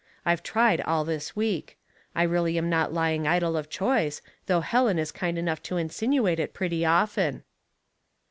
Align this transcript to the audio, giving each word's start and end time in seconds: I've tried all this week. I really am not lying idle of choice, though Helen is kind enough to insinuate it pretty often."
I've 0.25 0.41
tried 0.41 0.81
all 0.81 1.05
this 1.05 1.35
week. 1.35 1.77
I 2.15 2.23
really 2.23 2.57
am 2.57 2.71
not 2.71 2.91
lying 2.91 3.27
idle 3.27 3.55
of 3.55 3.69
choice, 3.69 4.23
though 4.47 4.61
Helen 4.61 4.97
is 4.97 5.11
kind 5.11 5.37
enough 5.37 5.61
to 5.69 5.77
insinuate 5.77 6.39
it 6.39 6.55
pretty 6.55 6.83
often." 6.83 7.43